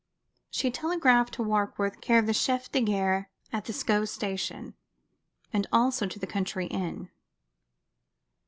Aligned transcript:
She 0.49 0.71
telegraphed 0.71 1.35
to 1.35 1.43
Warkworth, 1.43 2.01
care 2.01 2.17
of 2.17 2.25
the 2.25 2.33
Chef 2.33 2.71
de 2.71 2.81
Gare, 2.81 3.29
at 3.53 3.65
the 3.65 3.71
Sceaux 3.71 4.05
Station, 4.05 4.73
and 5.53 5.67
also 5.71 6.07
to 6.07 6.17
the 6.17 6.25
country 6.25 6.65
inn. 6.65 7.11